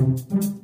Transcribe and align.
thank 0.00 0.44
you 0.44 0.59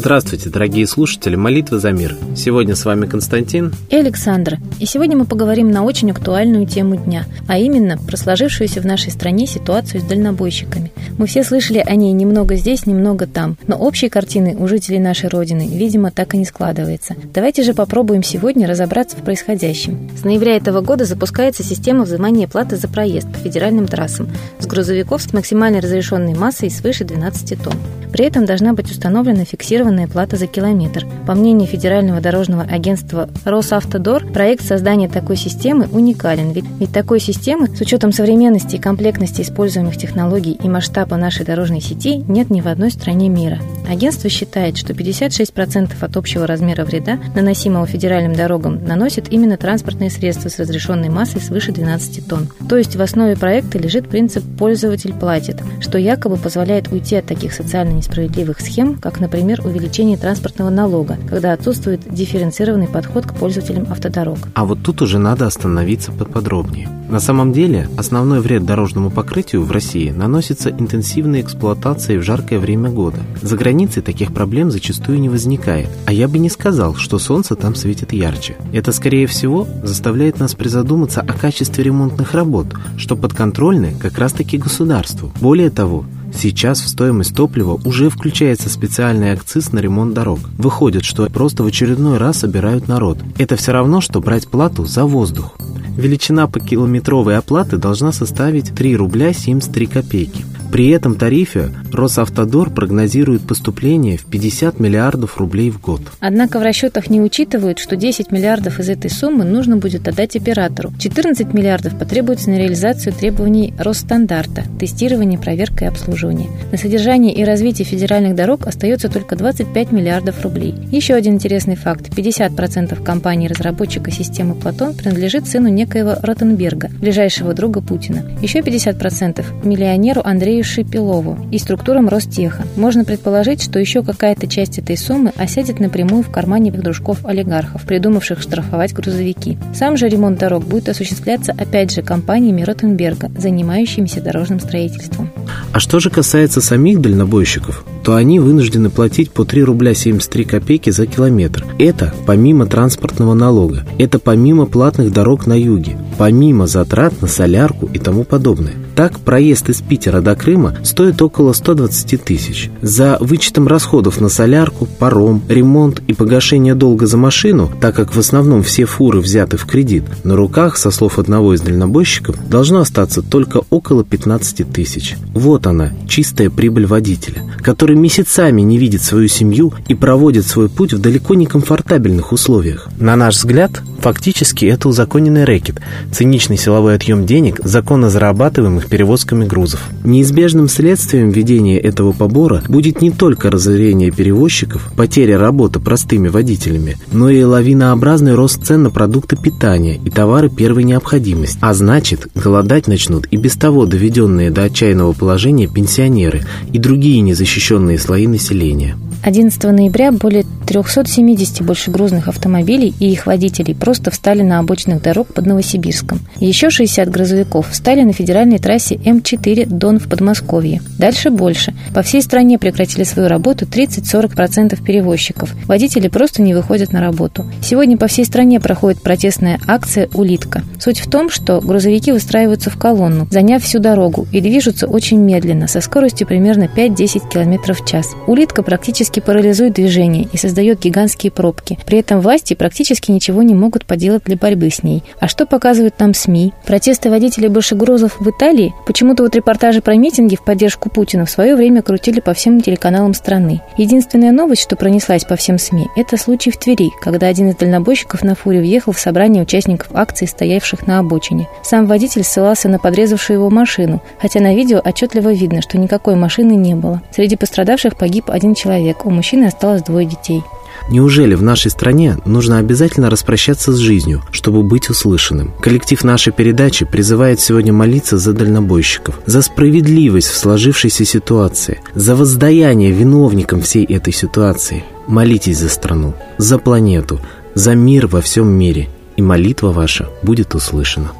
Здравствуйте, 0.00 0.48
дорогие 0.48 0.86
слушатели 0.86 1.36
«Молитвы 1.36 1.78
за 1.78 1.92
мир». 1.92 2.16
Сегодня 2.34 2.74
с 2.74 2.86
вами 2.86 3.04
Константин 3.04 3.74
и 3.90 3.96
Александр. 3.96 4.56
И 4.78 4.86
сегодня 4.86 5.14
мы 5.14 5.26
поговорим 5.26 5.70
на 5.70 5.84
очень 5.84 6.10
актуальную 6.10 6.66
тему 6.66 6.96
дня, 6.96 7.26
а 7.46 7.58
именно 7.58 7.98
про 7.98 8.16
сложившуюся 8.16 8.80
в 8.80 8.86
нашей 8.86 9.12
стране 9.12 9.46
ситуацию 9.46 10.00
с 10.00 10.04
дальнобойщиками. 10.04 10.90
Мы 11.18 11.26
все 11.26 11.44
слышали 11.44 11.84
о 11.86 11.94
ней 11.96 12.12
немного 12.12 12.56
здесь, 12.56 12.86
немного 12.86 13.26
там, 13.26 13.58
но 13.66 13.76
общей 13.76 14.08
картины 14.08 14.56
у 14.58 14.66
жителей 14.66 15.00
нашей 15.00 15.28
Родины, 15.28 15.68
видимо, 15.70 16.10
так 16.10 16.32
и 16.32 16.38
не 16.38 16.46
складывается. 16.46 17.14
Давайте 17.34 17.62
же 17.62 17.74
попробуем 17.74 18.22
сегодня 18.22 18.66
разобраться 18.66 19.18
в 19.18 19.20
происходящем. 19.20 20.08
С 20.18 20.24
ноября 20.24 20.56
этого 20.56 20.80
года 20.80 21.04
запускается 21.04 21.62
система 21.62 22.04
взимания 22.04 22.48
платы 22.48 22.76
за 22.76 22.88
проезд 22.88 23.30
по 23.30 23.38
федеральным 23.38 23.86
трассам 23.86 24.30
с 24.60 24.66
грузовиков 24.66 25.20
с 25.20 25.34
максимальной 25.34 25.80
разрешенной 25.80 26.32
массой 26.32 26.70
свыше 26.70 27.04
12 27.04 27.62
тонн. 27.62 27.76
При 28.12 28.24
этом 28.24 28.44
должна 28.44 28.72
быть 28.72 28.90
установлена 28.90 29.44
фиксированная 29.44 29.89
плата 30.08 30.36
за 30.36 30.46
километр. 30.46 31.06
По 31.26 31.34
мнению 31.34 31.68
Федерального 31.68 32.20
дорожного 32.20 32.62
агентства 32.62 33.28
Росавтодор, 33.44 34.26
проект 34.26 34.64
создания 34.64 35.08
такой 35.08 35.36
системы 35.36 35.88
уникален, 35.90 36.52
ведь, 36.52 36.64
ведь 36.78 36.92
такой 36.92 37.20
системы 37.20 37.68
с 37.68 37.80
учетом 37.80 38.12
современности 38.12 38.76
и 38.76 38.80
комплектности 38.80 39.42
используемых 39.42 39.96
технологий 39.96 40.52
и 40.52 40.68
масштаба 40.68 41.16
нашей 41.16 41.44
дорожной 41.44 41.80
сети 41.80 42.16
нет 42.28 42.50
ни 42.50 42.60
в 42.60 42.68
одной 42.68 42.90
стране 42.90 43.28
мира. 43.28 43.58
Агентство 43.88 44.28
считает, 44.28 44.76
что 44.76 44.92
56% 44.92 45.92
от 46.00 46.16
общего 46.16 46.46
размера 46.46 46.84
вреда, 46.84 47.18
наносимого 47.34 47.86
федеральным 47.86 48.34
дорогам, 48.34 48.84
наносят 48.84 49.26
именно 49.30 49.56
транспортные 49.56 50.10
средства 50.10 50.48
с 50.48 50.58
разрешенной 50.58 51.08
массой 51.08 51.40
свыше 51.40 51.72
12 51.72 52.28
тонн. 52.28 52.48
То 52.68 52.76
есть 52.76 52.94
в 52.94 53.02
основе 53.02 53.36
проекта 53.36 53.78
лежит 53.78 54.08
принцип 54.08 54.44
«пользователь 54.58 55.12
платит», 55.12 55.60
что 55.80 55.98
якобы 55.98 56.36
позволяет 56.36 56.92
уйти 56.92 57.16
от 57.16 57.26
таких 57.26 57.52
социально 57.52 57.92
несправедливых 57.92 58.60
схем, 58.60 58.94
как, 58.94 59.18
например, 59.18 59.60
увеличение 59.64 59.79
транспортного 60.16 60.70
налога, 60.70 61.18
когда 61.28 61.52
отсутствует 61.52 62.02
дифференцированный 62.12 62.88
подход 62.88 63.26
к 63.26 63.34
пользователям 63.34 63.86
автодорог. 63.90 64.38
А 64.54 64.64
вот 64.64 64.82
тут 64.82 65.02
уже 65.02 65.18
надо 65.18 65.46
остановиться 65.46 66.12
подробнее. 66.12 66.88
На 67.10 67.18
самом 67.18 67.52
деле, 67.52 67.88
основной 67.96 68.40
вред 68.40 68.64
дорожному 68.64 69.10
покрытию 69.10 69.64
в 69.64 69.72
России 69.72 70.10
наносится 70.10 70.70
интенсивной 70.70 71.40
эксплуатацией 71.40 72.20
в 72.20 72.22
жаркое 72.22 72.60
время 72.60 72.88
года. 72.88 73.18
За 73.42 73.56
границей 73.56 74.00
таких 74.00 74.32
проблем 74.32 74.70
зачастую 74.70 75.18
не 75.18 75.28
возникает, 75.28 75.88
а 76.06 76.12
я 76.12 76.28
бы 76.28 76.38
не 76.38 76.48
сказал, 76.48 76.94
что 76.94 77.18
солнце 77.18 77.56
там 77.56 77.74
светит 77.74 78.12
ярче. 78.12 78.56
Это, 78.72 78.92
скорее 78.92 79.26
всего, 79.26 79.66
заставляет 79.82 80.38
нас 80.38 80.54
призадуматься 80.54 81.20
о 81.20 81.32
качестве 81.32 81.82
ремонтных 81.82 82.32
работ, 82.32 82.66
что 82.96 83.16
подконтрольны 83.16 83.94
как 83.98 84.16
раз-таки 84.18 84.56
государству. 84.56 85.32
Более 85.40 85.70
того, 85.70 86.04
Сейчас 86.34 86.80
в 86.80 86.88
стоимость 86.88 87.34
топлива 87.34 87.80
уже 87.84 88.08
включается 88.10 88.68
специальный 88.68 89.32
акциз 89.32 89.72
на 89.72 89.80
ремонт 89.80 90.14
дорог. 90.14 90.38
Выходит, 90.58 91.04
что 91.04 91.26
просто 91.26 91.62
в 91.62 91.66
очередной 91.66 92.18
раз 92.18 92.38
собирают 92.38 92.88
народ. 92.88 93.18
Это 93.38 93.56
все 93.56 93.72
равно, 93.72 94.00
что 94.00 94.20
брать 94.20 94.48
плату 94.48 94.86
за 94.86 95.04
воздух. 95.04 95.56
Величина 95.96 96.46
по 96.46 96.60
километровой 96.60 97.36
оплаты 97.36 97.76
должна 97.76 98.12
составить 98.12 98.74
3 98.74 98.96
рубля 98.96 99.32
73 99.32 99.86
копейки. 99.86 100.44
При 100.70 100.88
этом 100.88 101.16
тарифе 101.16 101.74
Росавтодор 101.92 102.70
прогнозирует 102.70 103.42
поступление 103.42 104.16
в 104.16 104.24
50 104.24 104.80
миллиардов 104.80 105.38
рублей 105.38 105.70
в 105.70 105.80
год. 105.80 106.00
Однако 106.20 106.58
в 106.58 106.62
расчетах 106.62 107.10
не 107.10 107.20
учитывают, 107.20 107.78
что 107.78 107.96
10 107.96 108.32
миллиардов 108.32 108.78
из 108.78 108.88
этой 108.88 109.10
суммы 109.10 109.44
нужно 109.44 109.76
будет 109.76 110.08
отдать 110.08 110.36
оператору. 110.36 110.92
14 110.98 111.52
миллиардов 111.52 111.98
потребуется 111.98 112.50
на 112.50 112.58
реализацию 112.58 113.12
требований 113.12 113.74
Росстандарта, 113.78 114.64
тестирование, 114.78 115.38
проверка 115.38 115.84
и 115.84 115.88
обслуживание. 115.88 116.48
На 116.72 116.78
содержание 116.78 117.34
и 117.34 117.44
развитие 117.44 117.86
федеральных 117.86 118.34
дорог 118.34 118.66
остается 118.66 119.08
только 119.08 119.36
25 119.36 119.92
миллиардов 119.92 120.42
рублей. 120.42 120.74
Еще 120.90 121.14
один 121.14 121.34
интересный 121.34 121.76
факт. 121.76 122.08
50% 122.08 123.02
компании-разработчика 123.02 124.10
системы 124.10 124.54
Платон 124.54 124.94
принадлежит 124.94 125.46
сыну 125.46 125.68
некоего 125.68 126.16
Ротенберга, 126.22 126.90
ближайшего 127.00 127.54
друга 127.54 127.80
Путина. 127.80 128.24
Еще 128.42 128.60
50% 128.60 129.44
миллионеру 129.64 130.22
Андрею 130.24 130.64
Шипилову 130.64 131.38
и 131.50 131.58
структурам 131.80 132.10
Ростеха. 132.10 132.64
Можно 132.76 133.06
предположить, 133.06 133.62
что 133.62 133.78
еще 133.78 134.02
какая-то 134.02 134.46
часть 134.46 134.78
этой 134.78 134.98
суммы 134.98 135.32
осядет 135.38 135.80
напрямую 135.80 136.22
в 136.22 136.30
кармане 136.30 136.70
дружков-олигархов, 136.70 137.86
придумавших 137.86 138.42
штрафовать 138.42 138.92
грузовики. 138.92 139.56
Сам 139.74 139.96
же 139.96 140.06
ремонт 140.06 140.38
дорог 140.38 140.62
будет 140.66 140.90
осуществляться 140.90 141.52
опять 141.52 141.90
же 141.90 142.02
компаниями 142.02 142.60
Ротенберга, 142.60 143.30
занимающимися 143.34 144.20
дорожным 144.20 144.60
строительством. 144.60 145.30
А 145.72 145.80
что 145.80 146.00
же 146.00 146.10
касается 146.10 146.60
самих 146.60 147.00
дальнобойщиков, 147.00 147.82
то 148.04 148.14
они 148.14 148.40
вынуждены 148.40 148.90
платить 148.90 149.30
по 149.30 149.44
3 149.44 149.62
рубля 149.64 149.94
73 149.94 150.44
копейки 150.44 150.90
за 150.90 151.06
километр. 151.06 151.64
Это 151.78 152.14
помимо 152.26 152.66
транспортного 152.66 153.34
налога, 153.34 153.86
это 153.98 154.18
помимо 154.18 154.66
платных 154.66 155.12
дорог 155.12 155.46
на 155.46 155.58
юге, 155.58 155.96
помимо 156.18 156.66
затрат 156.66 157.20
на 157.22 157.28
солярку 157.28 157.88
и 157.92 157.98
тому 157.98 158.24
подобное. 158.24 158.74
Так, 158.94 159.18
проезд 159.20 159.70
из 159.70 159.80
Питера 159.80 160.20
до 160.20 160.34
Крыма 160.34 160.76
стоит 160.82 161.22
около 161.22 161.54
120 161.54 162.22
тысяч. 162.22 162.70
За 162.82 163.16
вычетом 163.18 163.66
расходов 163.66 164.20
на 164.20 164.28
солярку, 164.28 164.86
паром, 164.86 165.42
ремонт 165.48 166.02
и 166.06 166.12
погашение 166.12 166.74
долга 166.74 167.06
за 167.06 167.16
машину, 167.16 167.70
так 167.80 167.94
как 167.94 168.14
в 168.14 168.18
основном 168.18 168.62
все 168.62 168.84
фуры 168.84 169.20
взяты 169.20 169.56
в 169.56 169.64
кредит, 169.64 170.04
на 170.24 170.36
руках, 170.36 170.76
со 170.76 170.90
слов 170.90 171.18
одного 171.18 171.54
из 171.54 171.62
дальнобойщиков, 171.62 172.36
должно 172.48 172.80
остаться 172.80 173.22
только 173.22 173.62
около 173.70 174.04
15 174.04 174.70
тысяч. 174.70 175.16
Вот 175.32 175.66
она, 175.66 175.92
чистая 176.06 176.50
прибыль 176.50 176.84
водителя, 176.84 177.42
который 177.62 177.89
месяцами 177.96 178.62
не 178.62 178.78
видит 178.78 179.02
свою 179.02 179.28
семью 179.28 179.72
и 179.88 179.94
проводит 179.94 180.46
свой 180.46 180.68
путь 180.68 180.92
в 180.92 181.00
далеко 181.00 181.34
не 181.34 181.46
комфортабельных 181.46 182.32
условиях. 182.32 182.88
На 182.98 183.16
наш 183.16 183.36
взгляд, 183.36 183.82
фактически 184.00 184.64
это 184.64 184.88
узаконенный 184.88 185.44
рэкет, 185.44 185.80
циничный 186.12 186.56
силовой 186.56 186.96
отъем 186.96 187.26
денег, 187.26 187.60
законно 187.62 188.10
зарабатываемых 188.10 188.88
перевозками 188.88 189.44
грузов. 189.44 189.80
Неизбежным 190.04 190.68
следствием 190.68 191.30
введения 191.30 191.78
этого 191.78 192.12
побора 192.12 192.62
будет 192.68 193.00
не 193.00 193.10
только 193.10 193.50
разорение 193.50 194.10
перевозчиков, 194.10 194.92
потеря 194.96 195.38
работы 195.38 195.80
простыми 195.80 196.28
водителями, 196.28 196.96
но 197.12 197.30
и 197.30 197.42
лавинообразный 197.42 198.34
рост 198.34 198.64
цен 198.64 198.82
на 198.84 198.90
продукты 198.90 199.36
питания 199.36 199.96
и 199.96 200.10
товары 200.10 200.48
первой 200.48 200.84
необходимости. 200.84 201.58
А 201.60 201.74
значит, 201.74 202.28
голодать 202.34 202.86
начнут 202.86 203.26
и 203.30 203.36
без 203.36 203.54
того 203.56 203.86
доведенные 203.86 204.50
до 204.50 204.64
отчаянного 204.64 205.12
положения 205.12 205.66
пенсионеры 205.66 206.42
и 206.72 206.78
другие 206.78 207.20
незащищенные 207.20 207.98
слои 207.98 208.26
населения. 208.26 208.96
11 209.22 209.62
ноября 209.64 210.12
более 210.12 210.46
370 210.70 211.62
большегрузных 211.62 212.28
автомобилей 212.28 212.94
и 213.00 213.10
их 213.10 213.26
водителей 213.26 213.74
просто 213.74 214.12
встали 214.12 214.42
на 214.42 214.60
обочинах 214.60 215.02
дорог 215.02 215.26
под 215.34 215.44
Новосибирском. 215.46 216.20
Еще 216.38 216.70
60 216.70 217.10
грузовиков 217.10 217.68
встали 217.68 218.02
на 218.02 218.12
федеральной 218.12 218.60
трассе 218.60 218.94
М4 218.94 219.66
Дон 219.66 219.98
в 219.98 220.08
Подмосковье. 220.08 220.80
Дальше 220.96 221.30
больше. 221.30 221.74
По 221.92 222.02
всей 222.02 222.22
стране 222.22 222.56
прекратили 222.56 223.02
свою 223.02 223.28
работу 223.28 223.64
30-40% 223.64 224.80
перевозчиков. 224.84 225.52
Водители 225.66 226.06
просто 226.06 226.40
не 226.40 226.54
выходят 226.54 226.92
на 226.92 227.00
работу. 227.00 227.50
Сегодня 227.60 227.98
по 227.98 228.06
всей 228.06 228.24
стране 228.24 228.60
проходит 228.60 229.02
протестная 229.02 229.58
акция 229.66 230.08
«Улитка». 230.14 230.62
Суть 230.78 231.00
в 231.00 231.10
том, 231.10 231.30
что 231.30 231.60
грузовики 231.60 232.12
выстраиваются 232.12 232.70
в 232.70 232.78
колонну, 232.78 233.26
заняв 233.28 233.64
всю 233.64 233.80
дорогу, 233.80 234.28
и 234.30 234.40
движутся 234.40 234.86
очень 234.86 235.18
медленно, 235.18 235.66
со 235.66 235.80
скоростью 235.80 236.28
примерно 236.28 236.68
5-10 236.72 237.28
км 237.28 237.74
в 237.74 237.84
час. 237.84 238.12
Улитка 238.28 238.62
практически 238.62 239.18
парализует 239.18 239.74
движение 239.74 240.28
и 240.32 240.36
создает 240.36 240.59
гигантские 240.62 241.32
пробки. 241.32 241.78
При 241.86 241.98
этом 241.98 242.20
власти 242.20 242.54
практически 242.54 243.10
ничего 243.10 243.42
не 243.42 243.54
могут 243.54 243.86
поделать 243.86 244.24
для 244.24 244.36
борьбы 244.36 244.70
с 244.70 244.82
ней. 244.82 245.02
А 245.18 245.28
что 245.28 245.46
показывают 245.46 245.98
нам 245.98 246.14
СМИ? 246.14 246.52
Протесты 246.66 247.10
водителей 247.10 247.48
большегрузов 247.48 248.20
в 248.20 248.30
Италии? 248.30 248.74
Почему-то 248.86 249.22
вот 249.22 249.34
репортажи 249.34 249.80
про 249.80 249.96
митинги 249.96 250.36
в 250.36 250.44
поддержку 250.44 250.90
Путина 250.90 251.26
в 251.26 251.30
свое 251.30 251.56
время 251.56 251.82
крутили 251.82 252.20
по 252.20 252.34
всем 252.34 252.60
телеканалам 252.60 253.14
страны. 253.14 253.60
Единственная 253.76 254.32
новость, 254.32 254.62
что 254.62 254.76
пронеслась 254.76 255.24
по 255.24 255.36
всем 255.36 255.58
СМИ, 255.58 255.88
это 255.96 256.16
случай 256.16 256.50
в 256.50 256.58
Твери, 256.58 256.90
когда 257.00 257.26
один 257.26 257.50
из 257.50 257.56
дальнобойщиков 257.56 258.22
на 258.22 258.34
фуре 258.34 258.60
въехал 258.60 258.92
в 258.92 259.00
собрание 259.00 259.42
участников 259.42 259.88
акции, 259.94 260.26
стоявших 260.26 260.86
на 260.86 260.98
обочине. 260.98 261.48
Сам 261.62 261.86
водитель 261.86 262.24
ссылался 262.24 262.68
на 262.68 262.78
подрезавшую 262.78 263.38
его 263.38 263.50
машину, 263.50 264.02
хотя 264.20 264.40
на 264.40 264.54
видео 264.54 264.80
отчетливо 264.84 265.32
видно, 265.32 265.62
что 265.62 265.78
никакой 265.78 266.14
машины 266.14 266.52
не 266.52 266.74
было. 266.74 267.02
Среди 267.14 267.36
пострадавших 267.36 267.96
погиб 267.96 268.30
один 268.30 268.54
человек, 268.54 269.06
у 269.06 269.10
мужчины 269.10 269.46
осталось 269.46 269.82
двое 269.82 270.06
детей. 270.06 270.42
Неужели 270.90 271.36
в 271.36 271.42
нашей 271.42 271.70
стране 271.70 272.18
нужно 272.24 272.58
обязательно 272.58 273.10
распрощаться 273.10 273.72
с 273.72 273.76
жизнью, 273.76 274.22
чтобы 274.32 274.64
быть 274.64 274.90
услышанным? 274.90 275.52
Коллектив 275.60 276.02
нашей 276.02 276.32
передачи 276.32 276.84
призывает 276.84 277.38
сегодня 277.40 277.72
молиться 277.72 278.18
за 278.18 278.32
дальнобойщиков, 278.32 279.20
за 279.24 279.42
справедливость 279.42 280.28
в 280.28 280.36
сложившейся 280.36 281.04
ситуации, 281.04 281.80
за 281.94 282.16
воздаяние 282.16 282.90
виновникам 282.90 283.62
всей 283.62 283.84
этой 283.84 284.12
ситуации. 284.12 284.84
Молитесь 285.06 285.58
за 285.58 285.68
страну, 285.68 286.14
за 286.38 286.58
планету, 286.58 287.20
за 287.54 287.74
мир 287.74 288.08
во 288.08 288.20
всем 288.20 288.48
мире, 288.48 288.88
и 289.16 289.22
молитва 289.22 289.68
ваша 289.68 290.08
будет 290.22 290.56
услышана. 290.56 291.12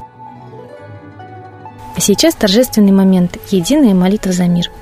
А 1.95 2.01
сейчас 2.01 2.35
торжественный 2.35 2.91
момент– 2.91 3.37
единая 3.51 3.93
молитва 3.93 4.33
за 4.33 4.47
мир– 4.47 4.65